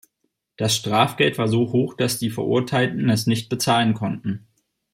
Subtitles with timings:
[0.57, 4.47] Das Strafgeld war so hoch, dass die Verurteilten es nicht bezahlen konnten.